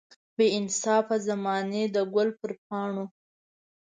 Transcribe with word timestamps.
بې 0.37 0.45
انصافه 0.57 1.15
زمانې 1.27 1.83
د 1.93 1.97
ګل 2.13 2.29
پر 2.39 2.51
پاڼو. 2.65 3.05